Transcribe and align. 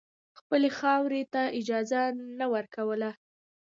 خپلې 0.39 0.69
خاورې 0.77 1.21
ته 1.33 1.41
اجازه 1.59 2.01
نه 2.39 2.45
ورکوله. 2.53 3.11